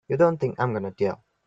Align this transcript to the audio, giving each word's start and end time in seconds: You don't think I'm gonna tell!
You 0.09 0.17
don't 0.17 0.39
think 0.39 0.55
I'm 0.59 0.73
gonna 0.73 0.89
tell! 0.91 1.23